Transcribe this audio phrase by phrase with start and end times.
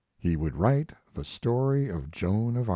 [0.17, 2.69] He would write the story of Joan of Arc.